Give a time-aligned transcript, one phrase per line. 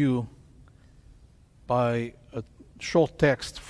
[0.00, 0.28] you
[1.66, 2.42] by a
[2.78, 3.60] short text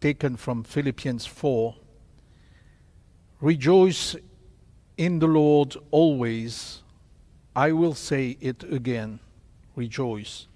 [0.00, 1.74] taken from Philippians 4.
[3.40, 4.16] Rejoice
[4.96, 6.82] in the Lord always.
[7.54, 9.20] I will say it again.
[9.76, 10.46] Rejoice.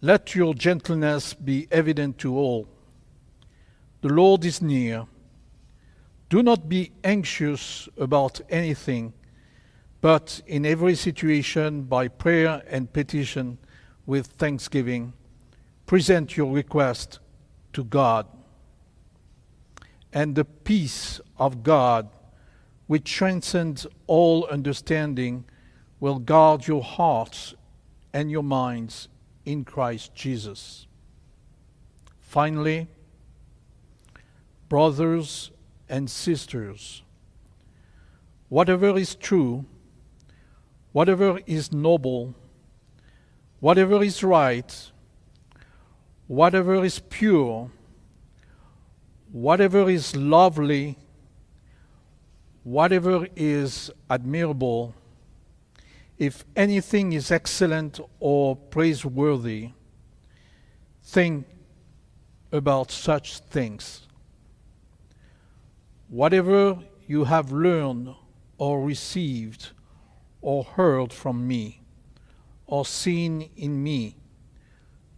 [0.00, 2.66] Let your gentleness be evident to all.
[4.00, 5.06] The Lord is near.
[6.30, 9.12] Do not be anxious about anything,
[10.00, 13.58] but in every situation, by prayer and petition,
[14.06, 15.12] with thanksgiving,
[15.86, 17.18] present your request
[17.72, 18.26] to God.
[20.12, 22.08] And the peace of God,
[22.86, 25.44] which transcends all understanding,
[26.00, 27.54] will guard your hearts
[28.12, 29.08] and your minds
[29.44, 30.86] in Christ Jesus.
[32.18, 32.88] Finally,
[34.68, 35.50] brothers
[35.88, 37.02] and sisters,
[38.48, 39.66] whatever is true,
[40.92, 42.34] whatever is noble,
[43.60, 44.90] whatever is right,
[46.26, 47.70] whatever is pure,
[49.30, 50.98] whatever is lovely,
[52.64, 54.94] whatever is admirable,
[56.18, 59.70] if anything is excellent or praiseworthy,
[61.02, 61.46] think
[62.52, 64.06] about such things.
[66.08, 68.14] Whatever you have learned
[68.58, 69.70] or received
[70.40, 71.80] or heard from me
[72.66, 74.16] or seen in me,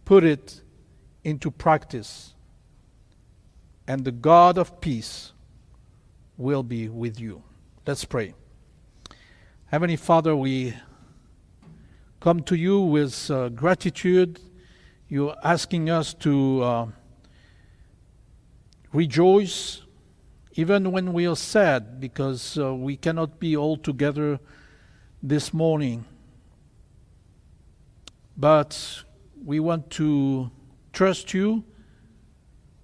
[0.05, 0.61] put it
[1.23, 2.33] into practice,
[3.87, 5.33] and the God of peace
[6.35, 7.43] will be with you.
[7.85, 8.33] Let's pray.
[9.67, 10.73] Heavenly Father, we
[12.19, 14.39] come to you with uh, gratitude.
[15.07, 16.87] You're asking us to uh,
[18.91, 19.83] rejoice
[20.55, 24.39] even when we are sad because uh, we cannot be all together
[25.25, 26.03] this morning.
[28.35, 29.03] But
[29.41, 30.51] we want to
[30.91, 31.63] trust you.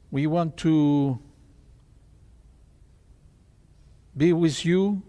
[0.09, 1.19] We want to
[4.15, 5.01] be with you.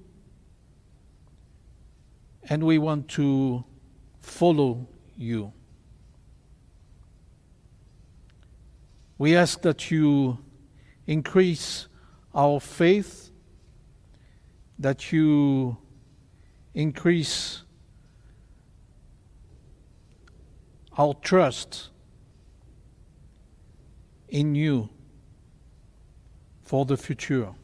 [2.48, 3.64] And we want to
[4.18, 5.52] follow you.
[9.18, 10.38] We ask that you
[11.06, 11.86] increase
[12.34, 13.30] our faith,
[14.80, 15.76] that you
[16.74, 17.62] increase
[20.96, 21.90] our trust
[24.28, 24.88] in you
[26.62, 27.54] for the future.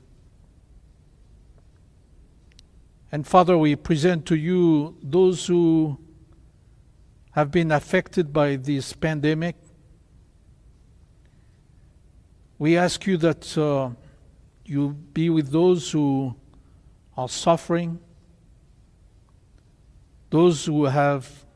[3.12, 5.98] And Father, we present to you those who
[7.32, 9.56] have been affected by this pandemic.
[12.58, 13.90] We ask you that uh,
[14.64, 16.34] you be with those who
[17.16, 18.00] are suffering,
[20.36, 21.46] those who have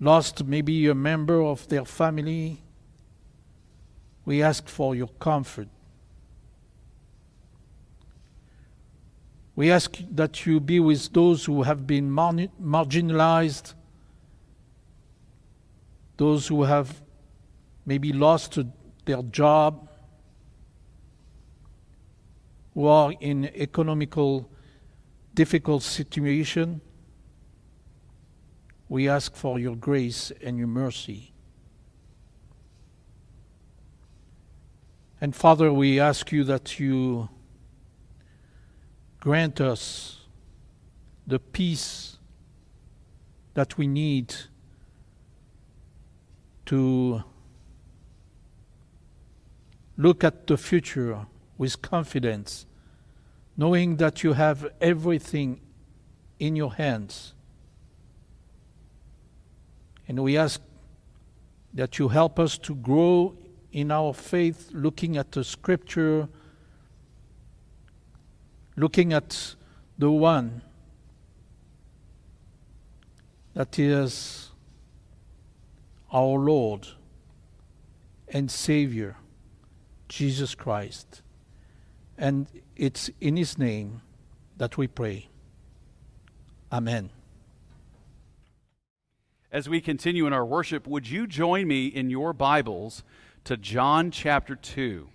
[0.00, 2.60] lost maybe a member of their family.
[4.24, 5.68] We ask for your comfort.
[9.54, 13.74] We ask that you be with those who have been marginalized
[16.16, 17.02] those who have
[17.86, 18.58] maybe lost
[19.04, 19.88] their job,
[22.74, 24.50] who are in economical
[25.34, 26.80] difficult situation,
[28.88, 31.32] we ask for your grace and your mercy.
[35.20, 37.28] And Father, we ask you that you
[39.20, 40.20] grant us
[41.26, 42.16] the peace
[43.54, 44.34] that we need
[46.66, 47.22] to
[49.96, 51.26] look at the future
[51.58, 52.64] with confidence,
[53.60, 55.60] knowing that you have everything
[56.38, 57.34] in your hands.
[60.08, 60.62] And we ask
[61.74, 63.36] that you help us to grow
[63.70, 66.26] in our faith, looking at the scripture,
[68.76, 69.54] looking at
[69.98, 70.62] the one
[73.52, 74.52] that is
[76.10, 76.86] our Lord
[78.26, 79.16] and Savior,
[80.08, 81.20] Jesus Christ.
[82.16, 82.46] And
[82.80, 84.00] it's in His name
[84.56, 85.28] that we pray.
[86.72, 87.10] Amen.
[89.52, 93.04] As we continue in our worship, would you join me in your Bibles
[93.44, 95.08] to John chapter 2?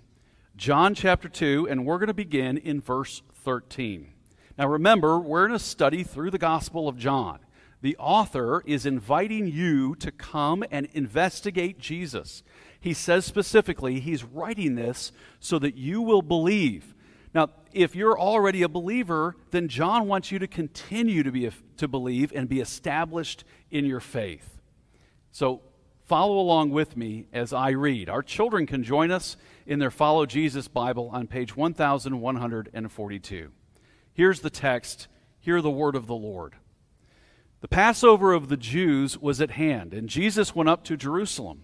[0.55, 4.11] John chapter 2, and we're going to begin in verse 13.
[4.59, 7.39] Now remember, we're in a study through the Gospel of John
[7.85, 12.41] the author is inviting you to come and investigate Jesus.
[12.79, 16.94] He says specifically, he's writing this so that you will believe.
[17.35, 21.87] Now, if you're already a believer, then John wants you to continue to, be, to
[21.89, 24.61] believe and be established in your faith.
[25.33, 25.61] So
[26.05, 28.07] follow along with me as I read.
[28.07, 29.35] Our children can join us
[29.65, 33.51] in their Follow Jesus Bible on page 1142.
[34.13, 35.09] Here's the text.
[35.37, 36.55] Hear the word of the Lord.
[37.59, 41.63] The Passover of the Jews was at hand, and Jesus went up to Jerusalem.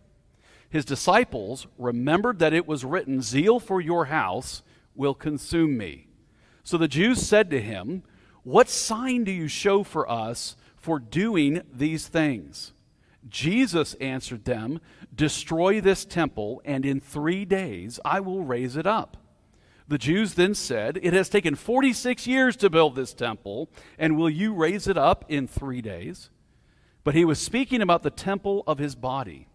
[0.71, 4.63] His disciples remembered that it was written, Zeal for your house
[4.95, 6.07] will consume me.
[6.63, 8.03] So the Jews said to him,
[8.43, 12.71] What sign do you show for us for doing these things?
[13.27, 14.79] Jesus answered them,
[15.13, 19.17] Destroy this temple, and in three days I will raise it up.
[19.89, 23.69] The Jews then said, It has taken 46 years to build this temple,
[23.99, 26.29] and will you raise it up in three days?
[27.03, 29.49] But he was speaking about the temple of his body.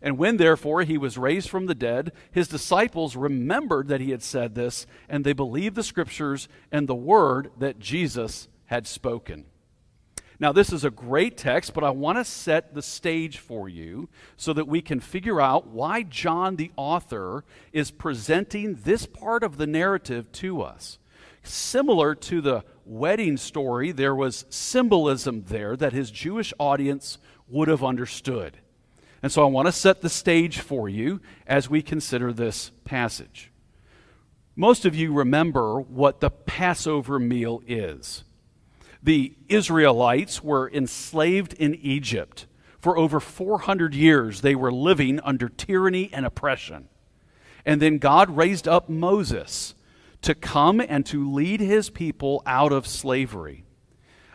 [0.00, 4.22] And when therefore he was raised from the dead, his disciples remembered that he had
[4.22, 9.46] said this, and they believed the scriptures and the word that Jesus had spoken.
[10.40, 14.08] Now, this is a great text, but I want to set the stage for you
[14.36, 19.56] so that we can figure out why John, the author, is presenting this part of
[19.56, 21.00] the narrative to us.
[21.42, 27.18] Similar to the wedding story, there was symbolism there that his Jewish audience
[27.48, 28.58] would have understood.
[29.22, 33.50] And so I want to set the stage for you as we consider this passage.
[34.54, 38.24] Most of you remember what the Passover meal is.
[39.02, 42.46] The Israelites were enslaved in Egypt.
[42.78, 46.88] For over 400 years, they were living under tyranny and oppression.
[47.64, 49.74] And then God raised up Moses
[50.22, 53.64] to come and to lead his people out of slavery.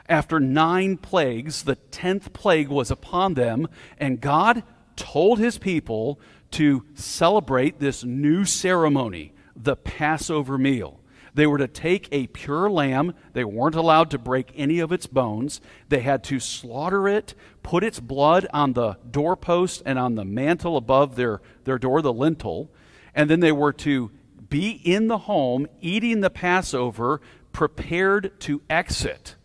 [0.07, 4.63] After nine plagues, the tenth plague was upon them, and God
[4.95, 6.19] told his people
[6.51, 10.99] to celebrate this new ceremony, the Passover meal.
[11.35, 13.15] They were to take a pure lamb.
[13.33, 15.61] They weren't allowed to break any of its bones.
[15.89, 20.77] They had to slaughter it, put its blood on the doorpost and on the mantle
[20.77, 22.69] above their, their door, the lintel.
[23.15, 24.11] And then they were to
[24.47, 27.19] be in the home eating the Passover,
[27.51, 29.35] prepared to exit.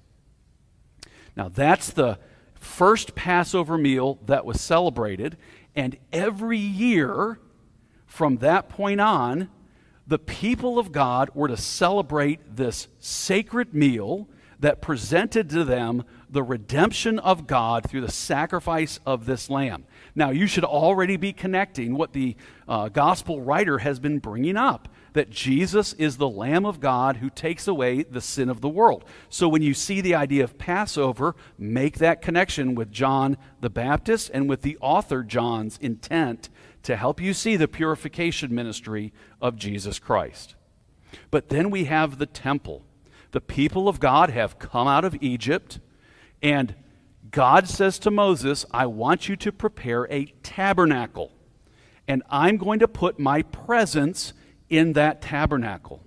[1.36, 2.18] Now, that's the
[2.68, 5.36] first Passover meal that was celebrated.
[5.74, 7.40] And every year
[8.06, 9.50] from that point on,
[10.06, 14.28] the people of God were to celebrate this sacred meal
[14.60, 19.84] that presented to them the redemption of God through the sacrifice of this lamb.
[20.14, 22.36] Now, you should already be connecting what the
[22.66, 24.88] uh, gospel writer has been bringing up
[25.18, 29.04] that Jesus is the Lamb of God who takes away the sin of the world.
[29.28, 34.30] So when you see the idea of Passover, make that connection with John the Baptist
[34.32, 36.50] and with the author John's intent
[36.84, 39.12] to help you see the purification ministry
[39.42, 40.54] of Jesus Christ.
[41.32, 42.84] But then we have the temple.
[43.32, 45.80] The people of God have come out of Egypt,
[46.40, 46.76] and
[47.32, 51.32] God says to Moses, I want you to prepare a tabernacle,
[52.06, 54.32] and I'm going to put my presence
[54.68, 56.02] in that tabernacle.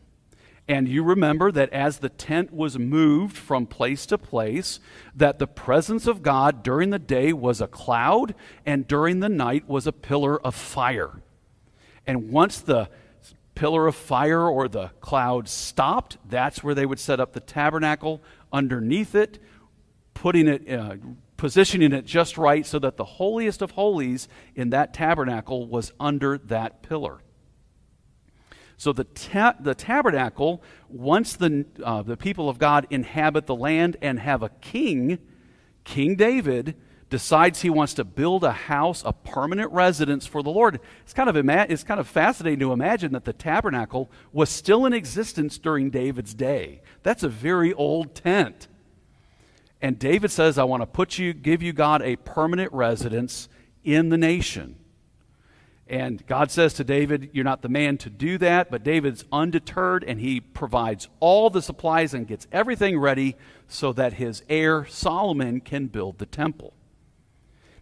[0.67, 4.79] And you remember that as the tent was moved from place to place,
[5.15, 9.67] that the presence of God during the day was a cloud, and during the night
[9.67, 11.21] was a pillar of fire.
[12.07, 12.89] And once the
[13.55, 18.21] pillar of fire or the cloud stopped, that's where they would set up the tabernacle
[18.53, 19.39] underneath it,
[20.13, 20.95] putting it, uh,
[21.37, 26.37] positioning it just right so that the holiest of holies in that tabernacle was under
[26.37, 27.19] that pillar.
[28.81, 33.95] So the, ta- the tabernacle, once the, uh, the people of God inhabit the land
[34.01, 35.19] and have a king,
[35.83, 36.75] King David
[37.11, 40.79] decides he wants to build a house, a permanent residence for the Lord.
[41.03, 44.87] It's kind of, ima- it's kind of fascinating to imagine that the tabernacle was still
[44.87, 46.81] in existence during David's day.
[47.03, 48.67] That's a very old tent.
[49.79, 53.47] And David says, I want to put you, give you, God, a permanent residence
[53.83, 54.80] in the nation.
[55.91, 58.71] And God says to David, You're not the man to do that.
[58.71, 63.35] But David's undeterred and he provides all the supplies and gets everything ready
[63.67, 66.73] so that his heir Solomon can build the temple.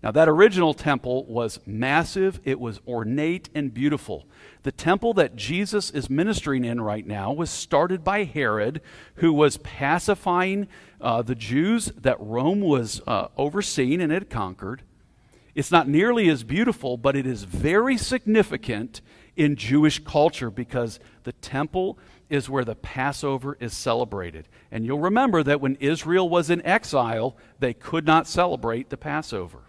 [0.01, 4.25] Now, that original temple was massive, it was ornate and beautiful.
[4.63, 8.82] The temple that Jesus is ministering in right now was started by Herod,
[9.16, 10.68] who was pacifying
[11.01, 14.84] uh, the Jews that Rome was uh, overseeing and had conquered.
[15.60, 19.01] It's not nearly as beautiful, but it is very significant
[19.36, 22.00] in Jewish culture because the temple
[22.30, 24.48] is where the Passover is celebrated.
[24.72, 29.63] And you'll remember that when Israel was in exile, they could not celebrate the Passover.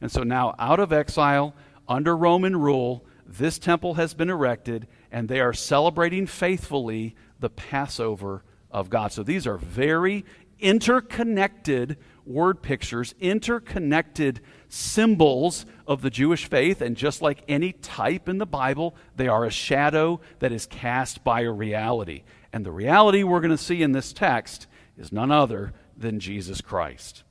[0.00, 1.54] And so now, out of exile,
[1.86, 8.42] under Roman rule, this temple has been erected, and they are celebrating faithfully the Passover
[8.68, 9.12] of God.
[9.12, 10.24] So these are very
[10.64, 16.80] interconnected word pictures, interconnected symbols of the Jewish faith.
[16.80, 21.22] And just like any type in the Bible, they are a shadow that is cast
[21.22, 22.24] by a reality.
[22.52, 24.66] And the reality we're going to see in this text
[24.96, 27.24] is none other than Jesus Christ.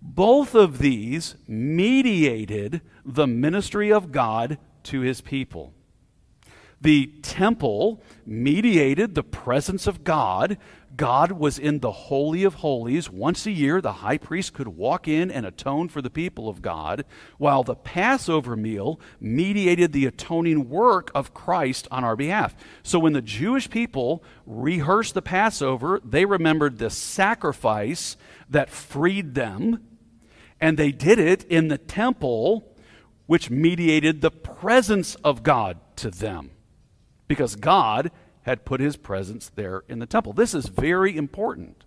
[0.00, 5.72] Both of these mediated the ministry of God to his people.
[6.80, 10.58] The temple mediated the presence of God.
[10.96, 13.10] God was in the Holy of Holies.
[13.10, 16.62] Once a year, the high priest could walk in and atone for the people of
[16.62, 17.04] God,
[17.38, 22.54] while the Passover meal mediated the atoning work of Christ on our behalf.
[22.82, 28.16] So when the Jewish people rehearsed the Passover, they remembered the sacrifice
[28.48, 29.84] that freed them,
[30.60, 32.76] and they did it in the temple,
[33.26, 36.52] which mediated the presence of God to them
[37.28, 38.10] because God
[38.46, 40.32] had put his presence there in the temple.
[40.32, 41.84] This is very important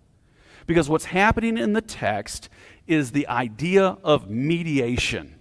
[0.66, 2.50] because what's happening in the text
[2.86, 5.36] is the idea of mediation.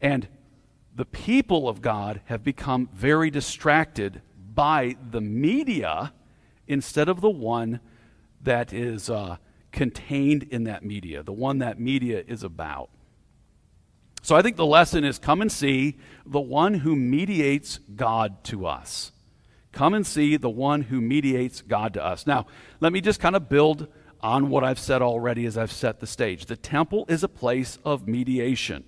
[0.00, 0.28] And
[0.94, 4.22] the people of God have become very distracted
[4.54, 6.12] by the media
[6.68, 7.80] instead of the one
[8.42, 9.38] that is uh,
[9.72, 12.90] contained in that media, the one that media is about.
[14.22, 18.66] So I think the lesson is come and see the one who mediates God to
[18.66, 19.10] us.
[19.72, 22.26] Come and see the one who mediates God to us.
[22.26, 22.46] Now,
[22.80, 23.88] let me just kind of build
[24.20, 26.46] on what I've said already as I've set the stage.
[26.46, 28.84] The temple is a place of mediation.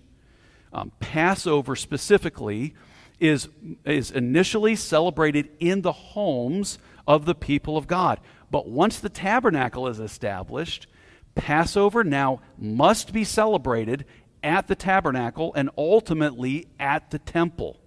[0.73, 2.75] Um, Passover specifically
[3.21, 3.49] is,
[3.85, 8.21] is initially celebrated in the homes of the people of God.
[8.51, 10.87] But once the tabernacle is established,
[11.35, 14.05] Passover now must be celebrated
[14.43, 17.79] at the tabernacle and ultimately at the temple.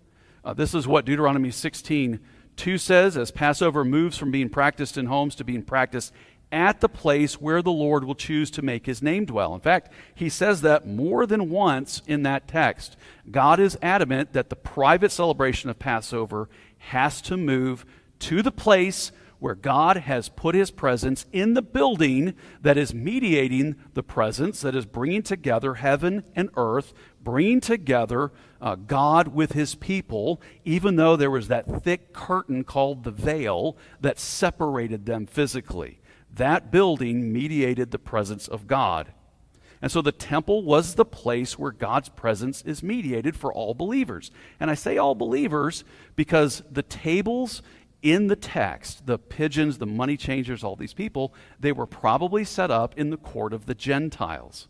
[0.44, 2.20] Uh, this is what Deuteronomy 16
[2.56, 6.14] 2 says as Passover moves from being practiced in homes to being practiced
[6.52, 9.54] at the place where the Lord will choose to make his name dwell.
[9.54, 12.96] In fact, he says that more than once in that text.
[13.30, 16.48] God is adamant that the private celebration of Passover
[16.78, 17.86] has to move
[18.20, 23.76] to the place where God has put his presence in the building that is mediating
[23.94, 29.76] the presence, that is bringing together heaven and earth, bringing together uh, God with his
[29.76, 36.00] people, even though there was that thick curtain called the veil that separated them physically.
[36.34, 39.14] That building mediated the presence of God.
[39.82, 44.32] And so the temple was the place where God's presence is mediated for all believers.
[44.60, 45.84] And I say all believers
[46.16, 47.62] because the tables
[48.06, 52.70] in the text, the pigeons, the money changers, all these people, they were probably set
[52.70, 54.68] up in the court of the Gentiles.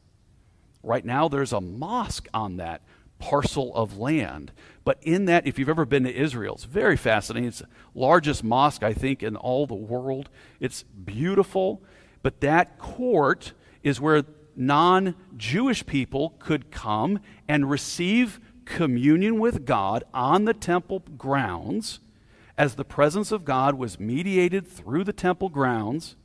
[0.81, 2.81] Right now, there's a mosque on that
[3.19, 4.53] parcel of land.
[4.85, 7.49] But in that, if you've ever been to Israel, it's very fascinating.
[7.49, 10.29] It's the largest mosque, I think, in all the world.
[10.61, 11.83] It's beautiful.
[12.21, 13.51] But that court
[13.83, 14.23] is where
[14.55, 21.99] non Jewish people could come and receive communion with God on the temple grounds
[22.57, 26.15] as the presence of God was mediated through the temple grounds,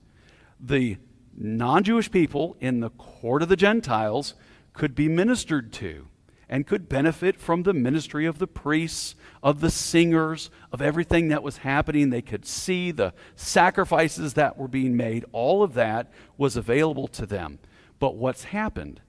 [0.60, 0.98] the
[1.36, 4.34] non Jewish people in the court of the Gentiles
[4.72, 6.06] could be ministered to
[6.48, 11.44] and could benefit from the ministry of the priests, of the singers, of everything that
[11.44, 12.10] was happening.
[12.10, 15.24] They could see the sacrifices that were being made.
[15.32, 17.60] All of that was available to them.
[18.00, 19.00] But what's happened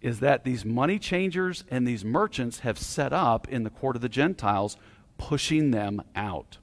[0.00, 4.02] is that these money changers and these merchants have set up in the court of
[4.02, 4.76] the Gentiles
[5.18, 6.58] pushing them out.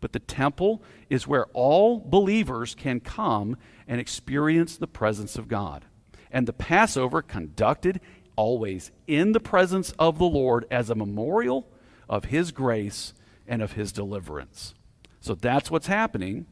[0.00, 5.84] But the temple is where all believers can come and experience the presence of God.
[6.30, 8.00] And the Passover conducted
[8.36, 11.68] always in the presence of the Lord as a memorial
[12.08, 13.14] of his grace
[13.46, 14.74] and of his deliverance.
[15.20, 16.46] So that's what's happening.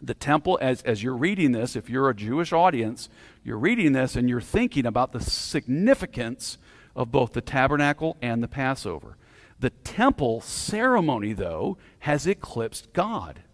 [0.00, 3.08] The temple, as, as you're reading this, if you're a Jewish audience,
[3.44, 6.58] you're reading this and you're thinking about the significance
[6.96, 9.16] of both the tabernacle and the Passover.
[9.62, 13.44] The temple ceremony, though, has eclipsed God.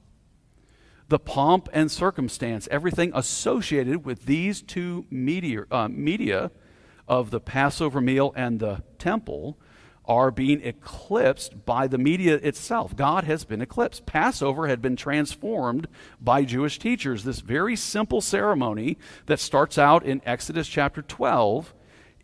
[1.08, 6.50] the pomp and circumstance, everything associated with these two media, uh, media
[7.06, 9.58] of the Passover meal and the temple
[10.06, 12.96] are being eclipsed by the media itself.
[12.96, 14.06] God has been eclipsed.
[14.06, 15.88] Passover had been transformed
[16.20, 17.24] by Jewish teachers.
[17.24, 18.96] This very simple ceremony
[19.26, 21.74] that starts out in Exodus chapter 12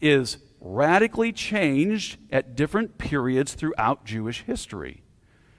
[0.00, 5.02] is radically changed at different periods throughout Jewish history.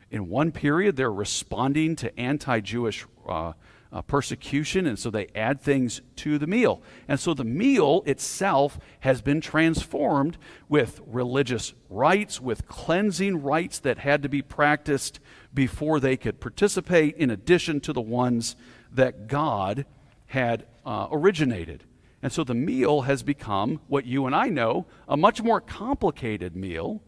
[0.09, 3.53] In one period, they're responding to anti Jewish uh,
[3.91, 6.81] uh, persecution, and so they add things to the meal.
[7.07, 13.99] And so the meal itself has been transformed with religious rites, with cleansing rites that
[13.99, 15.19] had to be practiced
[15.53, 18.55] before they could participate, in addition to the ones
[18.91, 19.85] that God
[20.27, 21.83] had uh, originated.
[22.25, 26.55] And so the meal has become what you and I know a much more complicated
[26.55, 27.03] meal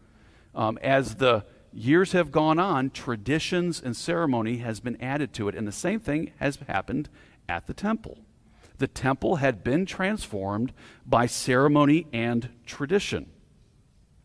[0.54, 5.56] um, as the years have gone on, traditions and ceremony has been added to it.
[5.56, 7.08] And the same thing has happened
[7.48, 8.18] at the temple.
[8.76, 10.72] The temple had been transformed
[11.04, 13.26] by ceremony and tradition.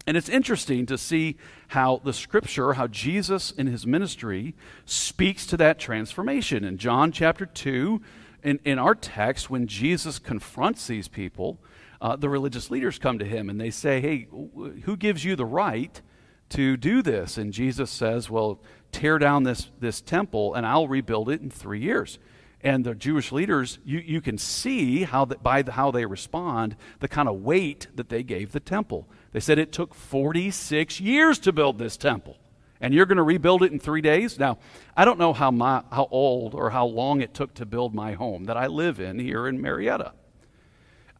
[0.05, 1.37] And it's interesting to see
[1.69, 4.53] how the scripture, how Jesus in his ministry
[4.85, 6.63] speaks to that transformation.
[6.63, 7.99] In John chapter 2,
[8.43, 11.59] in, in our text, when Jesus confronts these people,
[12.01, 15.45] uh, the religious leaders come to him and they say, Hey, who gives you the
[15.45, 16.01] right
[16.49, 17.37] to do this?
[17.37, 21.79] And Jesus says, Well, tear down this, this temple and I'll rebuild it in three
[21.79, 22.19] years.
[22.61, 26.77] And the Jewish leaders, you, you can see how that by the, how they respond,
[26.99, 29.09] the kind of weight that they gave the temple.
[29.33, 32.37] They said it took 46 years to build this temple
[32.83, 34.37] and you're going to rebuild it in three days?
[34.37, 34.57] Now,
[34.95, 38.11] I don't know how, my, how old or how long it took to build my
[38.11, 40.11] home that I live in here in Marietta.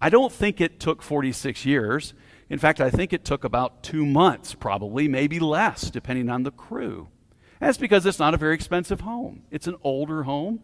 [0.02, 2.14] I don't think it took 46 years.
[2.50, 6.52] In fact, I think it took about two months, probably, maybe less, depending on the
[6.52, 7.08] crew.
[7.62, 9.44] that's because it's not a very expensive home.
[9.50, 10.60] It's an older home.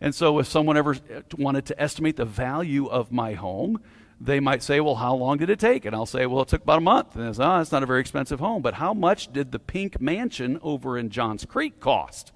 [0.00, 0.96] And so, if someone ever
[1.36, 3.82] wanted to estimate the value of my home,
[4.20, 5.84] they might say, Well, how long did it take?
[5.84, 7.16] And I'll say, Well, it took about a month.
[7.16, 8.60] And it's, oh, ah, it's not a very expensive home.
[8.60, 12.32] But how much did the pink mansion over in Johns Creek cost?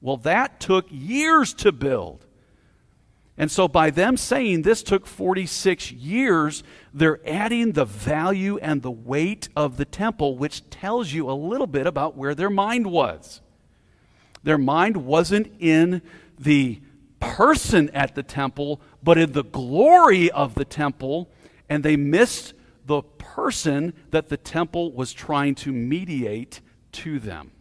[0.00, 2.26] Well, that took years to build.
[3.36, 8.92] And so, by them saying this took 46 years, they're adding the value and the
[8.92, 13.40] weight of the temple, which tells you a little bit about where their mind was.
[14.44, 16.00] Their mind wasn't in
[16.38, 16.80] the
[17.18, 21.30] person at the temple, but in the glory of the temple,
[21.68, 22.54] and they missed
[22.86, 26.60] the person that the temple was trying to mediate
[26.92, 27.52] to them.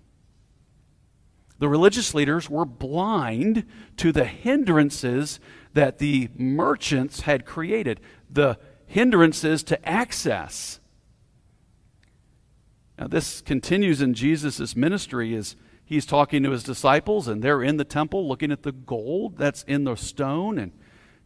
[1.60, 3.65] The religious leaders were blind
[3.97, 5.39] to the hindrances
[5.73, 10.79] that the merchants had created, the hindrances to access.
[12.97, 17.77] Now, this continues in Jesus' ministry as he's talking to his disciples, and they're in
[17.77, 20.58] the temple looking at the gold that's in the stone.
[20.58, 20.71] And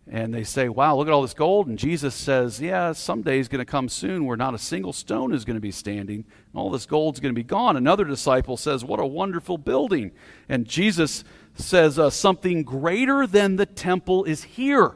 [0.09, 1.67] and they say, Wow, look at all this gold.
[1.67, 5.33] And Jesus says, Yeah, someday is going to come soon where not a single stone
[5.33, 6.19] is going to be standing.
[6.19, 7.75] And all this gold's going to be gone.
[7.75, 10.11] Another disciple says, What a wonderful building.
[10.47, 11.23] And Jesus
[11.55, 14.95] says, uh, Something greater than the temple is here.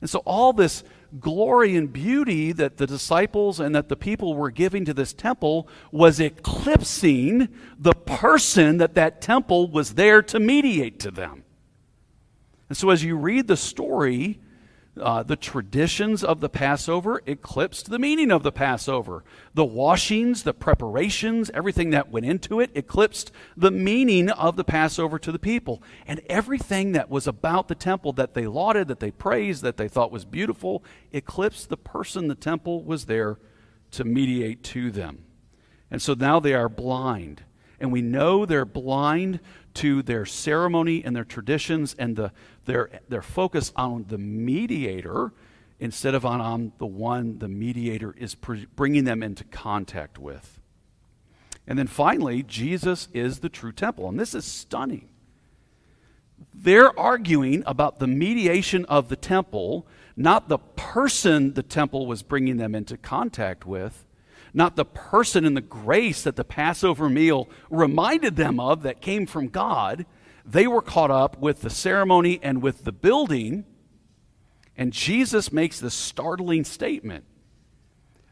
[0.00, 0.84] And so all this
[1.18, 5.68] glory and beauty that the disciples and that the people were giving to this temple
[5.90, 11.43] was eclipsing the person that that temple was there to mediate to them.
[12.74, 14.40] And so, as you read the story,
[15.00, 19.22] uh, the traditions of the Passover eclipsed the meaning of the Passover.
[19.54, 25.20] The washings, the preparations, everything that went into it eclipsed the meaning of the Passover
[25.20, 25.84] to the people.
[26.04, 29.86] And everything that was about the temple that they lauded, that they praised, that they
[29.86, 30.82] thought was beautiful,
[31.12, 33.38] eclipsed the person the temple was there
[33.92, 35.22] to mediate to them.
[35.92, 37.44] And so now they are blind.
[37.78, 39.38] And we know they're blind
[39.74, 42.32] to their ceremony and their traditions and the,
[42.64, 45.32] their, their focus on the mediator
[45.80, 50.60] instead of on, on the one the mediator is bringing them into contact with.
[51.66, 54.08] And then finally, Jesus is the true temple.
[54.08, 55.08] And this is stunning.
[56.52, 62.58] They're arguing about the mediation of the temple, not the person the temple was bringing
[62.58, 64.04] them into contact with,
[64.52, 69.26] not the person and the grace that the Passover meal reminded them of that came
[69.26, 70.06] from God.
[70.44, 73.64] They were caught up with the ceremony and with the building.
[74.76, 77.24] And Jesus makes this startling statement.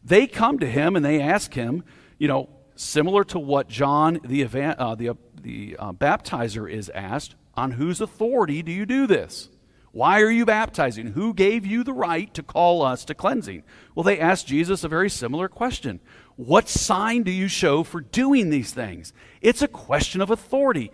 [0.05, 1.85] They come to him and they ask him,
[2.18, 7.72] you know, similar to what John the, uh, the, the uh, baptizer is asked, on
[7.72, 9.48] whose authority do you do this?
[9.92, 11.09] Why are you baptizing?
[11.09, 13.62] Who gave you the right to call us to cleansing?
[13.94, 16.01] Well, they asked Jesus a very similar question.
[16.37, 19.12] What sign do you show for doing these things?
[19.42, 20.90] It's a question of authority.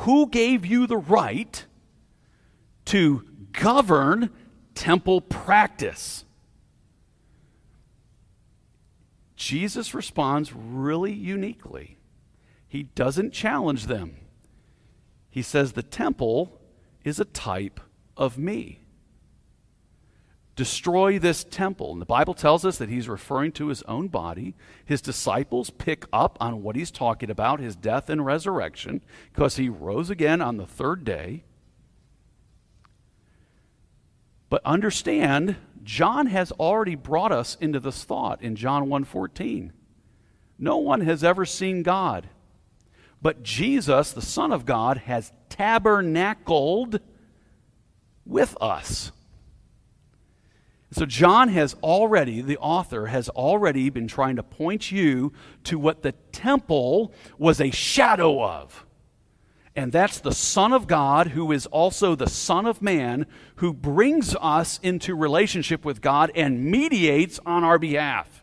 [0.00, 1.64] Who gave you the right
[2.86, 4.30] to govern
[4.74, 6.24] temple practice?
[9.36, 11.98] Jesus responds really uniquely.
[12.66, 14.16] He doesn't challenge them.
[15.28, 16.60] He says, The temple
[17.04, 17.80] is a type
[18.16, 18.80] of me.
[20.60, 21.90] Destroy this temple.
[21.90, 24.54] And the Bible tells us that he's referring to his own body.
[24.84, 29.00] His disciples pick up on what he's talking about his death and resurrection
[29.32, 31.44] because he rose again on the third day.
[34.50, 39.72] But understand, John has already brought us into this thought in John 1:14.
[40.58, 42.28] No one has ever seen God,
[43.22, 47.00] but Jesus, the Son of God, has tabernacled
[48.26, 49.10] with us.
[50.92, 55.32] So, John has already, the author has already been trying to point you
[55.64, 58.84] to what the temple was a shadow of.
[59.76, 63.26] And that's the Son of God, who is also the Son of Man,
[63.56, 68.42] who brings us into relationship with God and mediates on our behalf.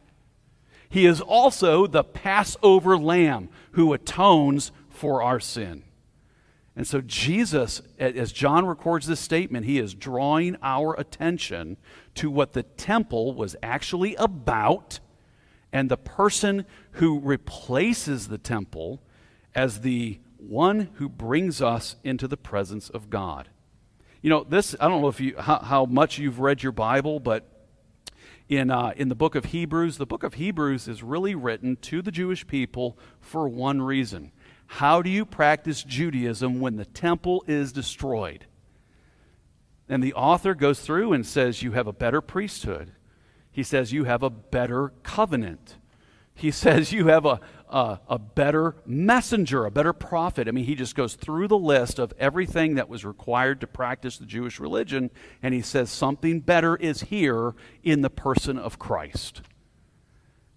[0.89, 5.83] He is also the Passover lamb who atones for our sin.
[6.77, 11.77] And so, Jesus, as John records this statement, he is drawing our attention
[12.13, 14.99] to what the temple was actually about
[15.73, 19.01] and the person who replaces the temple
[19.55, 23.49] as the one who brings us into the presence of God.
[24.21, 27.19] You know, this, I don't know if you, how, how much you've read your Bible,
[27.19, 27.57] but
[28.49, 32.03] in, uh, in the book of Hebrews, the book of Hebrews is really written to
[32.03, 34.31] the Jewish people for one reason.
[34.67, 38.45] How do you practice Judaism when the temple is destroyed?
[39.89, 42.91] And the author goes through and says, You have a better priesthood.
[43.51, 45.77] He says, You have a better covenant.
[46.36, 50.47] He says, You have a, a, a, better messenger, a better prophet.
[50.47, 54.17] I mean, he just goes through the list of everything that was required to practice
[54.17, 55.10] the Jewish religion,
[55.41, 59.41] and he says, Something better is here in the person of Christ.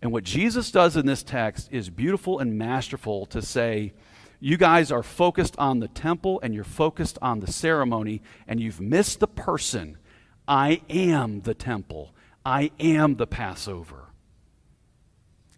[0.02, 3.92] And what Jesus does in this text is beautiful and masterful to say,
[4.42, 8.80] you guys are focused on the temple and you're focused on the ceremony, and you've
[8.80, 9.98] missed the person.
[10.48, 12.14] I am the temple.
[12.44, 14.06] I am the Passover.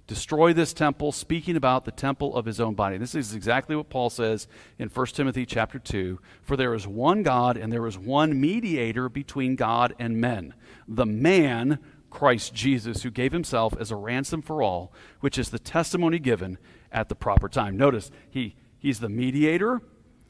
[0.08, 2.98] Destroy this temple, speaking about the temple of his own body.
[2.98, 6.18] This is exactly what Paul says in 1 Timothy chapter 2.
[6.42, 10.54] For there is one God and there is one mediator between God and men,
[10.88, 11.78] the man
[12.12, 16.58] Christ Jesus, who gave himself as a ransom for all, which is the testimony given
[16.92, 17.74] at the proper time.
[17.76, 19.80] Notice, he, he's the mediator,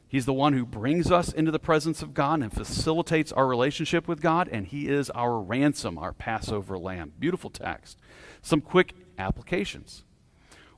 [0.07, 4.07] he's the one who brings us into the presence of God and facilitates our relationship
[4.07, 7.11] with God, and he is our ransom, our Passover lamb.
[7.19, 7.99] Beautiful text.
[8.41, 10.05] Some quick applications.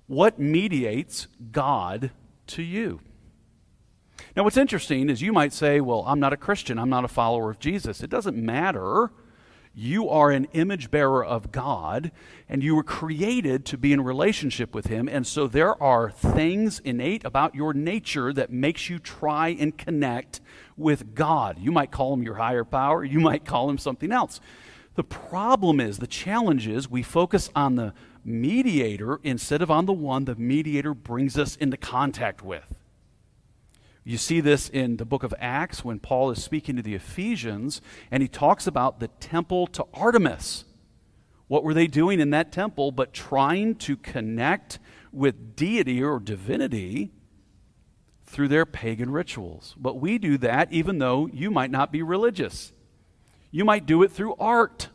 [0.07, 2.09] What mediates God
[2.47, 2.99] to you?
[4.35, 7.09] Now, what's interesting is you might say, Well, I'm not a Christian, I'm not a
[7.09, 8.01] follower of Jesus.
[8.01, 9.11] It doesn't matter
[9.75, 12.11] you are an image bearer of God,
[12.47, 15.09] and you were created to be in relationship with Him.
[15.09, 20.39] And so there are things innate about your nature that makes you try and connect
[20.77, 21.59] with God.
[21.59, 24.39] You might call Him your higher power, you might call Him something else.
[24.95, 29.93] The problem is, the challenge is, we focus on the mediator instead of on the
[29.93, 32.75] one the mediator brings us into contact with.
[34.07, 37.81] You see this in the book of Acts when Paul is speaking to the Ephesians
[38.11, 40.63] and he talks about the temple to Artemis.
[41.47, 44.77] What were they doing in that temple but trying to connect
[45.11, 47.13] with deity or divinity
[48.27, 49.73] through their pagan rituals?
[49.75, 52.73] But we do that even though you might not be religious.
[53.49, 54.89] You might do it through art.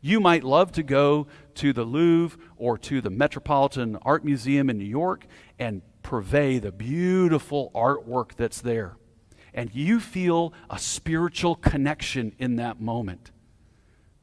[0.00, 4.78] You might love to go to the Louvre or to the Metropolitan Art Museum in
[4.78, 5.26] New York
[5.58, 8.96] and purvey the beautiful artwork that's there.
[9.52, 13.30] And you feel a spiritual connection in that moment.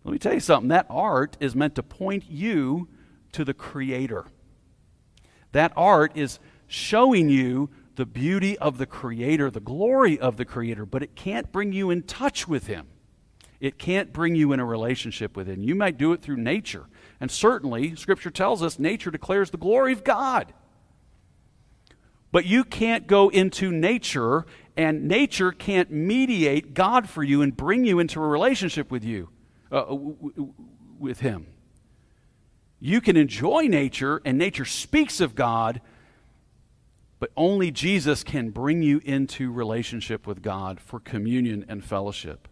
[0.04, 2.88] Let me tell you something that art is meant to point you
[3.34, 4.26] to the Creator.
[5.52, 10.88] That art is showing you the beauty of the Creator, the glory of the Creator,
[10.88, 12.88] but it can't bring you in touch with Him.
[13.60, 15.62] It can't bring you in a relationship with Him.
[15.62, 16.88] You might do it through nature.
[17.22, 20.52] And certainly, Scripture tells us nature declares the glory of God.
[22.36, 24.46] But you can't go into nature,
[24.76, 29.30] and nature can't mediate God for you and bring you into a relationship with you,
[29.72, 29.86] uh,
[31.00, 31.48] with Him.
[32.82, 35.80] You can enjoy nature, and nature speaks of God,
[37.20, 42.50] but only Jesus can bring you into relationship with God for communion and fellowship.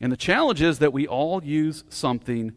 [0.00, 2.54] And the challenge is that we all use something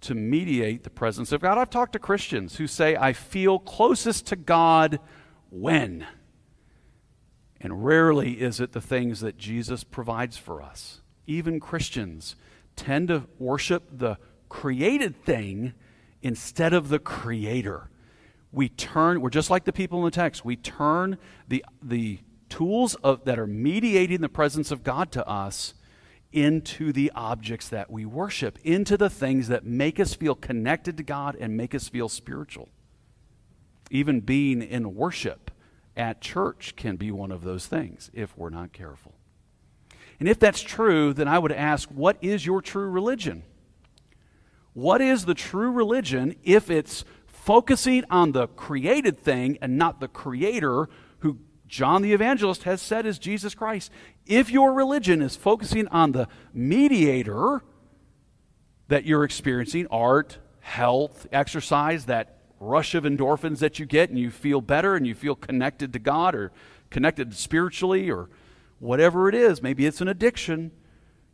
[0.00, 1.56] to mediate the presence of God.
[1.56, 4.98] I've talked to Christians who say, I feel closest to God
[5.50, 6.06] when?
[7.60, 11.00] And rarely is it the things that Jesus provides for us.
[11.26, 12.36] Even Christians
[12.76, 15.74] tend to worship the created thing
[16.22, 17.90] instead of the creator.
[18.52, 22.94] We turn, we're just like the people in the text, we turn the, the tools
[22.96, 25.74] of, that are mediating the presence of God to us
[26.32, 31.02] into the objects that we worship, into the things that make us feel connected to
[31.02, 32.68] God and make us feel spiritual.
[33.90, 35.50] Even being in worship
[35.96, 39.14] at church can be one of those things if we're not careful.
[40.18, 43.42] And if that's true, then I would ask, what is your true religion?
[44.72, 50.08] What is the true religion if it's focusing on the created thing and not the
[50.08, 50.88] creator
[51.20, 53.90] who John the Evangelist has said is Jesus Christ?
[54.26, 57.62] If your religion is focusing on the mediator
[58.88, 64.30] that you're experiencing, art, health, exercise, that rush of endorphins that you get and you
[64.30, 66.52] feel better and you feel connected to God or
[66.90, 68.28] connected spiritually or
[68.78, 70.70] whatever it is, maybe it's an addiction,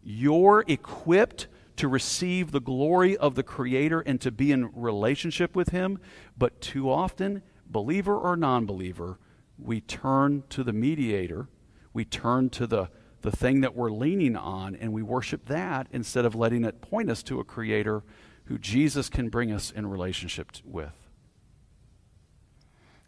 [0.03, 5.71] you're equipped to receive the glory of the Creator and to be in relationship with
[5.71, 5.99] Him.
[6.37, 9.19] But too often, believer or non believer,
[9.59, 11.49] we turn to the mediator,
[11.93, 12.89] we turn to the,
[13.23, 17.11] the thing that we're leaning on, and we worship that instead of letting it point
[17.11, 18.03] us to a Creator
[18.47, 21.02] who Jesus can bring us in relationship with.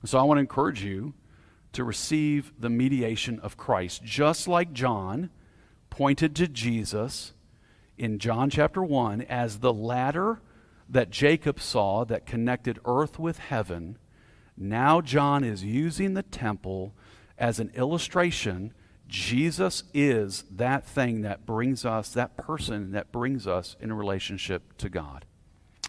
[0.04, 1.14] So I want to encourage you
[1.72, 5.30] to receive the mediation of Christ, just like John
[5.90, 7.32] pointed to Jesus
[7.96, 10.40] in John chapter 1 as the ladder
[10.88, 13.98] that Jacob saw that connected earth with heaven.
[14.56, 16.94] Now, John is using the temple
[17.38, 18.74] as an illustration.
[19.08, 24.88] Jesus is that thing that brings us, that person that brings us in relationship to
[24.88, 25.24] God.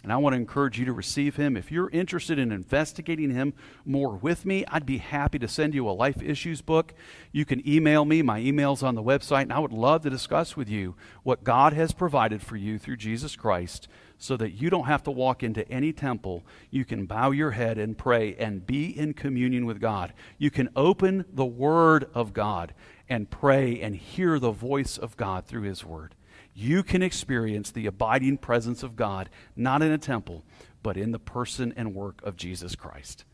[0.06, 1.56] And I want to encourage you to receive him.
[1.56, 5.88] If you're interested in investigating him more with me, I'd be happy to send you
[5.88, 6.94] a life issues book.
[7.32, 8.22] You can email me.
[8.22, 11.72] My email's on the website, and I would love to discuss with you what God
[11.72, 15.68] has provided for you through Jesus Christ so that you don't have to walk into
[15.68, 16.44] any temple.
[16.70, 20.12] You can bow your head and pray and be in communion with God.
[20.38, 22.74] You can open the Word of God
[23.08, 26.14] and pray and hear the voice of God through His Word
[26.56, 30.42] you can experience the abiding presence of God, not in a temple,
[30.82, 33.26] but in the person and work of Jesus Christ.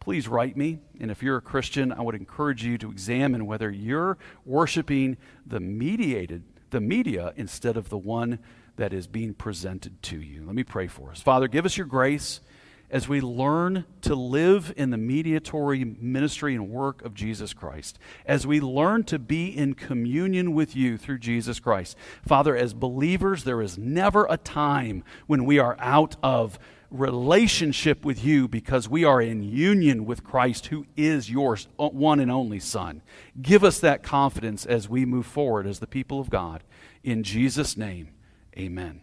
[0.00, 3.70] Please write me, and if you're a Christian, I would encourage you to examine whether
[3.70, 8.40] you're worshiping the mediated, the media, instead of the one
[8.76, 10.44] that is being presented to you.
[10.44, 11.20] Let me pray for us.
[11.20, 12.40] Father, give us your grace
[12.90, 18.46] as we learn to live in the mediatory ministry and work of Jesus Christ, as
[18.46, 21.96] we learn to be in communion with you through Jesus Christ.
[22.26, 26.58] Father, as believers, there is never a time when we are out of
[26.90, 32.30] relationship with you because we are in union with Christ, who is your one and
[32.30, 33.02] only Son.
[33.40, 36.62] Give us that confidence as we move forward as the people of God.
[37.02, 38.10] In Jesus' name,
[38.56, 39.00] amen.